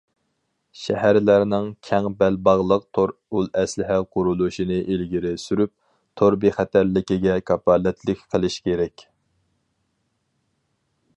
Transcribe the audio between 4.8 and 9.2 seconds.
ئىلگىرى سۈرۈپ، تور بىخەتەرلىكىگە كاپالەتلىك قىلىش كېرەك.